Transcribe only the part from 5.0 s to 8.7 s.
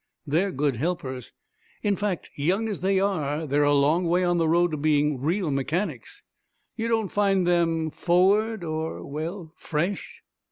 real mechanics." "You don't find them forward,